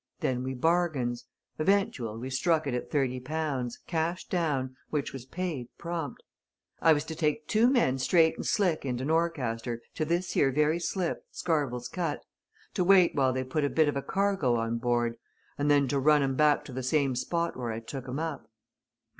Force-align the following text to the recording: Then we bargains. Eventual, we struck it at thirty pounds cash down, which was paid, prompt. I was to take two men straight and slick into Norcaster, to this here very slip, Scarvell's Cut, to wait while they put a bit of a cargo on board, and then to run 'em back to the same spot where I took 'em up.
Then 0.21 0.41
we 0.41 0.55
bargains. 0.55 1.25
Eventual, 1.59 2.17
we 2.17 2.31
struck 2.31 2.65
it 2.65 2.73
at 2.73 2.89
thirty 2.89 3.19
pounds 3.19 3.77
cash 3.85 4.27
down, 4.27 4.75
which 4.89 5.13
was 5.13 5.27
paid, 5.27 5.67
prompt. 5.77 6.23
I 6.81 6.91
was 6.91 7.03
to 7.03 7.13
take 7.13 7.47
two 7.47 7.69
men 7.69 7.99
straight 7.99 8.35
and 8.35 8.43
slick 8.43 8.83
into 8.83 9.05
Norcaster, 9.05 9.79
to 9.93 10.03
this 10.03 10.31
here 10.31 10.51
very 10.51 10.79
slip, 10.79 11.27
Scarvell's 11.31 11.87
Cut, 11.87 12.23
to 12.73 12.83
wait 12.83 13.13
while 13.13 13.31
they 13.31 13.43
put 13.43 13.63
a 13.63 13.69
bit 13.69 13.87
of 13.87 13.95
a 13.95 14.01
cargo 14.01 14.55
on 14.55 14.79
board, 14.79 15.17
and 15.55 15.69
then 15.69 15.87
to 15.89 15.99
run 15.99 16.23
'em 16.23 16.33
back 16.35 16.65
to 16.65 16.73
the 16.73 16.81
same 16.81 17.15
spot 17.15 17.55
where 17.55 17.71
I 17.71 17.79
took 17.79 18.07
'em 18.07 18.17
up. 18.17 18.49